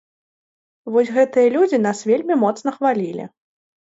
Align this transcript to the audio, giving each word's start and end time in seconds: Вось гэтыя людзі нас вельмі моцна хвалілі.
Вось 0.95 1.11
гэтыя 1.17 1.51
людзі 1.55 1.79
нас 1.87 1.99
вельмі 2.13 2.37
моцна 2.45 2.73
хвалілі. 2.79 3.27